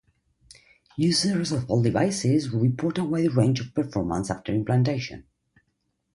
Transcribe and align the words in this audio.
Users 0.97 1.51
of 1.51 1.69
all 1.69 1.83
devices 1.83 2.49
report 2.49 2.97
a 2.97 3.03
wide 3.03 3.33
range 3.35 3.59
of 3.59 3.75
performance 3.75 4.31
after 4.31 4.51
implantation. 4.51 5.25